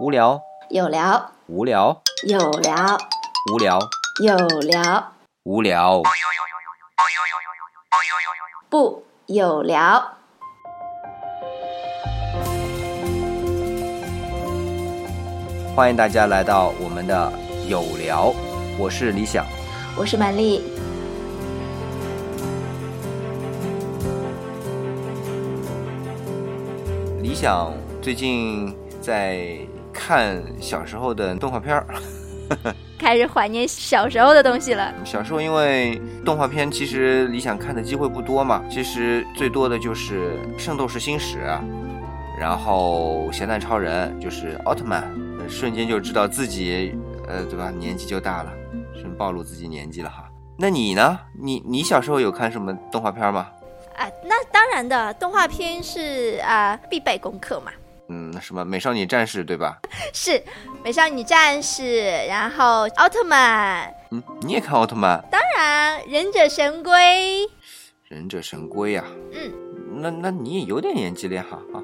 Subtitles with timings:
[0.00, 0.40] 无聊，
[0.70, 2.98] 有聊，无聊，有聊，
[3.52, 3.78] 无聊，
[4.22, 5.12] 有聊，
[5.44, 6.02] 无聊。
[8.70, 10.02] 不有聊。
[15.76, 17.32] 欢迎大家来到我们的
[17.68, 18.32] 有聊，
[18.78, 19.44] 我是李想。
[19.96, 20.62] 我是满丽，
[27.20, 29.58] 理想最近在
[29.92, 31.86] 看小时候的动画片儿。
[32.98, 34.92] 开始怀念小时候的东西了。
[35.04, 41.38] 小时候因为动画片，其实理想看的机会不多嘛，其实最多的就是《圣斗士星矢》，
[42.38, 45.02] 然后《咸蛋超人》，就是奥特曼，
[45.40, 47.70] 呃瞬间就知道自己，呃，对吧？
[47.70, 48.52] 年纪就大了，
[48.94, 50.28] 是暴露自己年纪了哈。
[50.56, 51.18] 那你呢？
[51.40, 53.48] 你你小时候有看什么动画片吗？
[53.96, 57.72] 啊，那当然的，动画片是啊必备功课嘛。
[58.08, 59.78] 嗯，那什么美少女战士对吧？
[60.12, 60.42] 是
[60.84, 67.48] 美少女战士，然后奥特曼，嗯，你也看奥特曼、当然忍者神龟，
[68.08, 69.52] 忍者神龟呀、嗯，
[70.02, 71.82] 那那你也有点年纪了哈啊。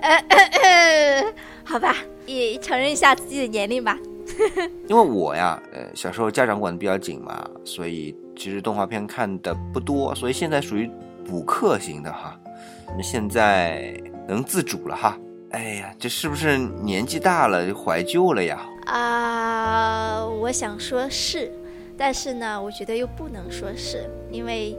[0.00, 3.96] 呃呃呃，好吧，也承认一下自己的年龄吧。
[4.86, 10.90] 因为我呀，呃，小时候家长管的比较紧嘛，所以其实动画片看的不多，所以现在属于
[11.24, 12.38] 补课型的哈。
[12.96, 15.16] 那现在能自主了哈。
[15.56, 18.60] 哎呀，这是不是年纪大了怀旧了呀？
[18.84, 21.50] 啊、我想说是，
[21.96, 24.76] 但是呢，我觉得又不能说是，因为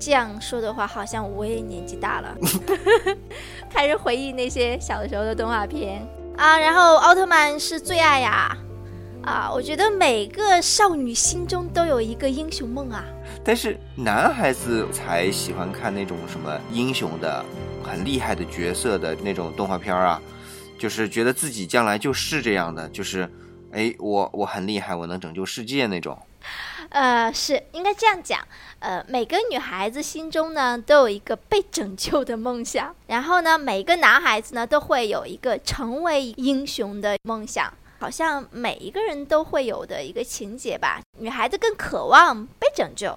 [0.00, 2.36] 这样说的话，好像我也年纪大了，
[3.70, 6.04] 开始回忆那些小时候的动画片
[6.36, 6.58] 啊。
[6.58, 8.56] 然后奥特曼是最爱呀，
[9.22, 13.04] 啊，我觉得每个少女心中都有一个英雄梦啊。
[13.46, 17.44] 但是男孩子才喜欢看那种什么英雄的、
[17.80, 20.20] 很厉害的角色的那种动画片啊，
[20.76, 23.30] 就是觉得自己将来就是这样的，就是，
[23.70, 26.18] 哎，我我很厉害，我能拯救世界那种。
[26.88, 28.40] 呃，是应该这样讲。
[28.80, 41.00] 呃，每个女孩子心中呢都有一个被拯救的梦想，然后呢，每个男孩子呢都会有一个成为英雄的梦想，好像每一个人都会有的一个情节吧。
[41.20, 43.16] 女孩子更渴望被拯救，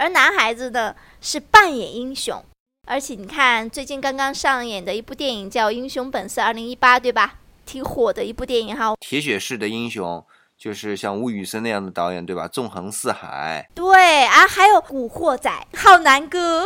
[0.00, 2.42] 而男孩子呢是扮演英雄。
[2.88, 7.34] 而且你看，最近刚刚上演的一部电影叫《英雄本色二零一八》，对吧？
[7.66, 8.94] 挺火的一部电影哈。
[8.98, 10.24] 铁血式的英雄，
[10.56, 12.48] 就是像吴宇森那样的导演，对吧？
[12.48, 16.64] 纵横四海，对啊，还有《古惑仔》，浩南哥、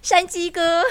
[0.00, 0.82] 山鸡哥。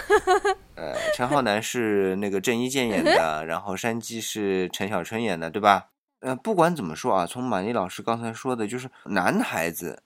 [0.75, 5.85] 呃，陈浩南是那个郑伊健演的， 然后山鸡是陈小春演的，对吧？
[6.19, 10.03] 呃，不管怎么说啊，从马丽老师刚才说的，就是男孩子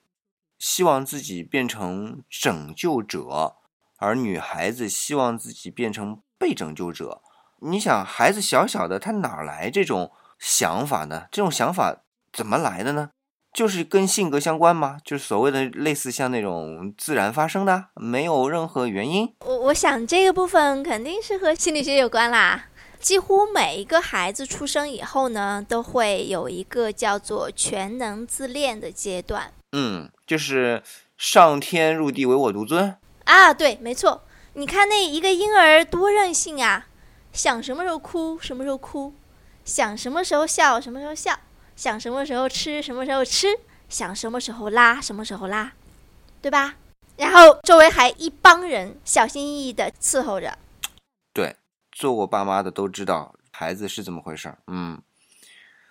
[0.60, 3.56] 希望自己变成拯救者，
[3.96, 7.22] 而女孩子希望自己变成被拯救者。
[7.62, 11.28] 你想，孩子小小的，他哪来这种想法呢？
[11.32, 13.10] 这种想法怎么来的呢？
[13.54, 14.98] 就是跟性格相关吗？
[15.02, 19.34] 就是所谓的类似像那种自然发生的，没有任何原因。
[19.40, 22.66] 我我想这个部分肯定是和心理学有关啦。
[23.00, 30.82] 几乎每一个孩子出生以后呢，都会有一个叫做全能自恋的阶段嗯，就是
[31.16, 32.96] 上天入地唯我独尊。
[33.24, 33.54] 啊。
[33.54, 34.22] 对，没错。
[34.54, 36.88] 你看那一个婴儿多任性啊，
[37.32, 39.14] 想什么时候哭什么时候哭，
[39.64, 41.38] 想什么时候笑什么时候笑，
[41.76, 43.46] 想什么时候吃什么时候吃，
[43.88, 45.72] 想什么时候拉什么时候拉，
[46.42, 46.74] 对吧？
[47.16, 50.58] 然后周围还一帮人小心翼翼的伺候着。
[51.32, 51.54] 对，
[51.92, 54.58] 做过爸妈的都知道孩子是怎么回事儿。
[54.66, 55.00] 嗯，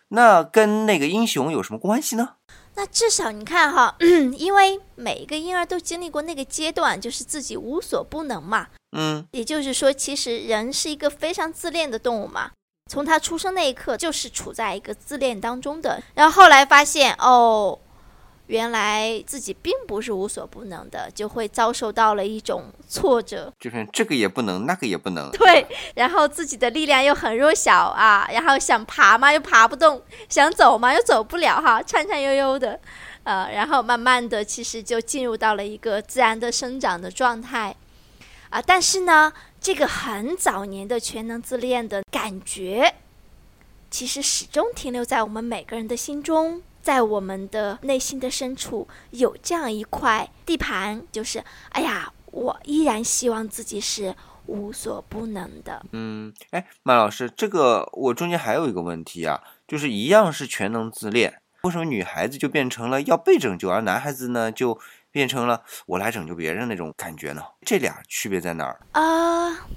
[0.10, 2.36] 那跟那个英雄有什么关系呢？
[2.76, 3.96] 那至少你看哈，
[4.38, 8.68] 因为每一个婴儿都经历过那个阶段，就是自己无所不能嘛。
[8.94, 12.52] 嗯，也就是说，其实人是一个非常自恋的动物嘛。
[12.90, 16.02] 从他出生那一刻，就是处在一个自恋当中的。
[16.16, 17.78] 然后后来发现，哦，
[18.50, 23.54] 原来自己并不是无所不能的，就会遭受到了一种挫折。
[23.60, 25.30] 就是这个也不能，那个也不能。
[25.30, 32.80] 对，然后自己的力量又很弱小啊，然后想爬嘛又爬不动，想走嘛又走不了哈，颤颤悠悠的，
[33.24, 37.76] 呃，然后慢慢的其实就进入到了一个自然的生长的状态，
[38.50, 39.32] 啊，但是呢，
[39.62, 42.96] 这个很早年的全能自恋的感觉，
[43.92, 46.64] 其实始终停留在我们每个人的心中。
[46.82, 54.16] 在我们的内心的深处，有这样一块地盘，就是，哎呀，我依然希望自己是
[54.46, 55.86] 无所不能的。
[55.92, 64.80] 嗯，哎，马老师，这个我中间还有一个问题啊，就是一样是全能自恋，为什么女孩子就变成了要被拯救，而男孩子呢就
[65.12, 67.44] 变成了我来拯救别人那种感觉呢？
[67.62, 68.80] 这俩区别在哪儿？
[68.94, 69.68] 啊、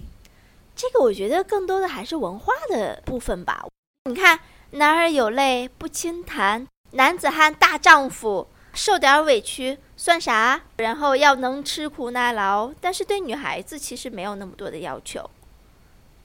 [0.74, 3.66] 这个我觉得更多的还是文化的部分吧。
[4.04, 4.40] 你看，
[4.70, 10.60] 男儿有泪不轻弹，男子汉大丈夫，受点委屈算啥？
[10.76, 15.30] 然后要能吃苦耐劳，但是对女孩子其实没有那么多的要求。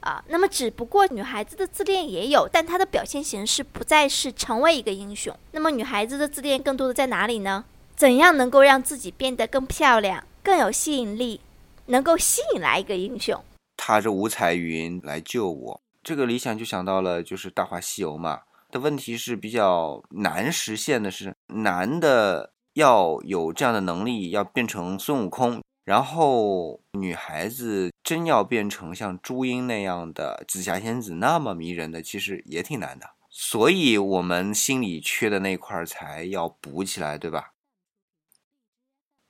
[0.02, 5.34] 啊，那么只不过女孩子的自恋也有，但她的表现形式不再是成为一个英雄。
[5.52, 7.64] 那么女孩子的自恋更多的在哪里呢？
[7.96, 11.42] 怎样能够让自己变得更漂亮、更有吸引力，
[11.88, 13.44] 能够吸引来一个英雄？
[13.78, 18.42] 踏着五彩云来救我，这个理想就想到了，就是《大话西游》嘛。
[18.70, 25.62] 的问题是比较难实现的是，男的要有这样的能力，要变成孙悟空。
[25.84, 33.12] 然后，女孩子真要变成像朱茵那样的紫霞仙子那么迷人的，其实也挺难的。
[33.30, 37.54] 所以，我们心里缺的那块才要补起来，对吧？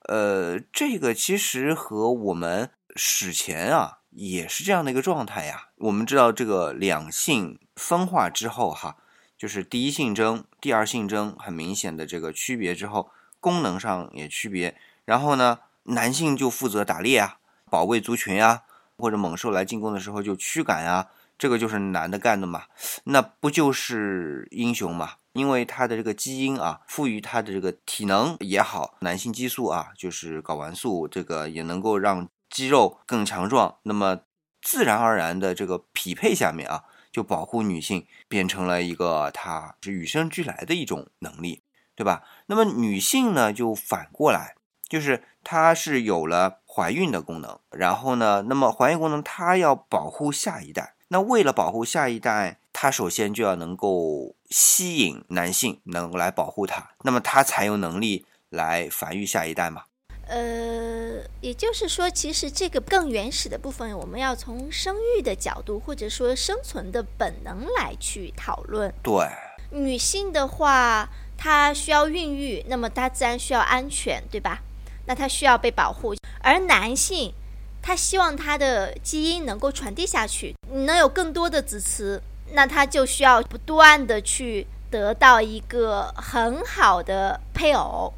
[0.08, 5.68] 呃，这个其实和我们史前啊也是这样的一个状态呀。
[5.76, 8.96] 我们知道，这个两性分化之后，哈，
[9.38, 14.76] 就是第一性征、第二性征很明显的这个区别之后，功能上也区别。
[15.04, 15.60] 然后呢？
[15.90, 17.38] 男性就负责打猎啊，
[17.70, 18.64] 保卫族群啊，
[18.98, 21.08] 或者猛兽来进攻的时候就驱赶啊，
[21.38, 22.64] 这个就是男的干的嘛，
[23.04, 25.12] 那不就是英雄嘛？
[25.32, 33.76] 因为他的这个基因啊，赋予他的这个体能也好，男性激素啊，就是睾丸素，这个也能够让肌肉更强壮。
[33.84, 34.20] 那么
[34.60, 36.84] 自然而然的这个匹配下面啊，
[37.18, 41.64] 就保护女性变成了一个她是与生俱来的一种能力，
[41.96, 42.22] 对吧？
[42.46, 44.54] 那么女性呢，就反过来。
[44.88, 59.82] 就是她是有了怀孕的功能，然后呢，那么怀孕功能她要保护下一代，那为了保护下一代，她首先就要能够吸引男性能够来保护她，那么她才有能力来繁育下一代嘛。
[60.28, 68.92] 呃，也就是说，其实这个更原始的部分，我们要从生育的角度，或者说生存的本能来去讨论。
[69.02, 69.26] 对，
[69.70, 74.60] 女性的话，她需要孕育，那么她自然需要安全，对吧？
[75.06, 77.32] 那她需要被保护，而男性，
[77.80, 82.20] 他希望他的基因能够传递下去，能有更多的子嗣，
[82.52, 88.12] 那他就需要不断的去得到一个很好的配偶，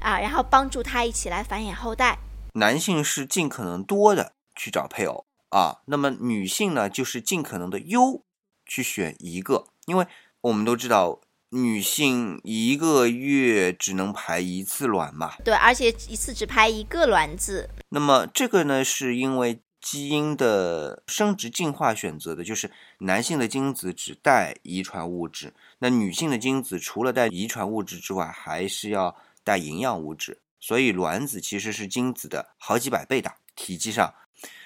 [0.00, 2.18] 啊，然后帮助他一起来繁衍后代。
[2.54, 8.22] 男性是尽可能多的去找配偶啊，那么女性呢，就是尽可能的优
[8.64, 10.06] 去选一个，因为
[10.40, 11.20] 我们都知道。
[11.50, 15.36] 女性一个月只能排一次卵嘛？
[15.44, 17.70] 对，而且一次只排一个卵子。
[17.90, 22.68] 那么这个呢，是因为基因的生殖进化选择的，就是
[22.98, 29.14] 男性的精子只带遗传物质，那女性的精子除了带遗传物质之外，还是要
[29.46, 30.42] 带营养物质。
[30.58, 34.12] 所以卵子其实是精子的好几百倍大，体积上。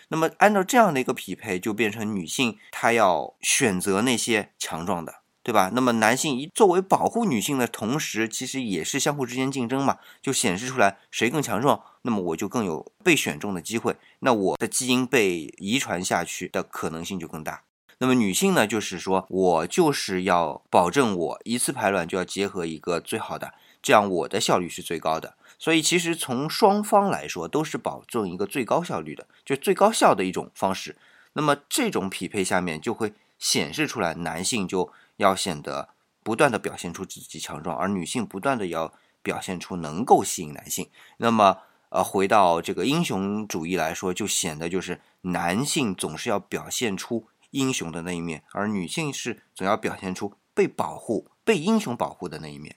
[0.08, 5.20] 那么按照这样的一个匹配，就变成女性她要选择那些强壮的。
[5.42, 5.70] 对吧？
[5.72, 17.62] 那么男性一作为保护女性的同时，其实也是相互之间竞争嘛，就显示出来谁更强壮，那么我就更有被选中的机会，那我的基因被遗传下去的可能性就更大。
[18.00, 25.36] 那么女性呢，就是说我就是要保证我一次排卵就要结合一个最好的，这样我的效率是最高的。
[25.58, 30.96] 所以其实从双方来说都是保证一个最高效率的，就最高效的一种方式。
[31.34, 34.92] 那么这种匹配下面就会显示出来，男性就。
[35.20, 35.90] 要显得
[36.22, 38.90] 不断的表现出自己强壮，而女性不断的要
[39.22, 40.88] 表现出能够吸引男性。
[41.18, 41.58] 那么，
[41.90, 52.76] 呃，回到这个英雄主义来说，就显得就是男性总是要表现出英雄的那一面，而女性是总要表现出被保护、被英雄保护的那一面。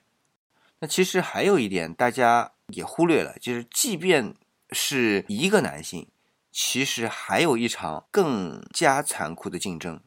[0.79, 4.35] 那其实还有一点大家也忽略了，就是即便
[4.71, 6.09] 是一个男性，
[6.51, 10.01] 其实还有一场更加残酷的竞争。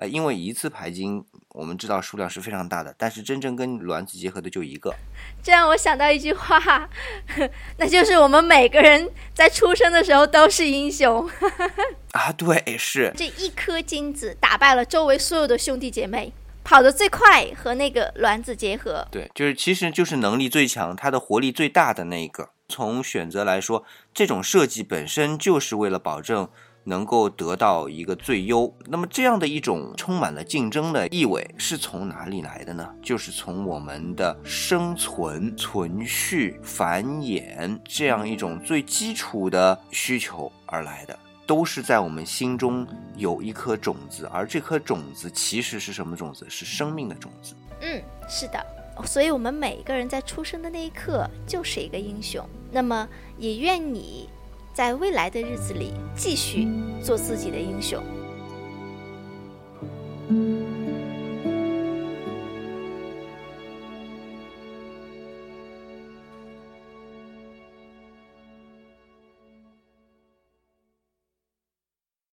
[0.00, 4.94] 呃，因为一次排精，我们知道数量是非常大的，但是真正跟卵子结合的就一个。
[5.42, 6.88] 这让我想到一句话，
[7.76, 11.28] 那就是我们每个人在出生的时候都是英雄。
[12.12, 16.32] 啊，对，是这一颗精子打败了周围所有的兄弟姐妹，
[16.64, 19.06] 跑得最快和那个卵子结合。
[19.10, 22.48] 对，就是其实就是能力最强，它的活力最大的那一个。
[22.70, 26.48] 从选择来说，这种设计本身就是为了保证。
[26.84, 32.88] 能够得到一个最优，那么这样的一种充满了竞争的意味是从哪里来的呢？
[33.02, 46.46] 就是从我们的生存、存续、繁衍这样一种最基础的需求而来的，都是在我们心中有一颗种子，而这颗种子其实是什么种子？
[46.48, 47.54] 是生命的种子。
[47.82, 48.64] 嗯，是的，
[49.04, 52.44] 所以我们每一个人在出生的那一刻就是一个英雄。
[52.72, 54.28] 那么也愿你。
[54.72, 56.68] 在未来的日子里，继续
[57.02, 58.02] 做自己的英雄。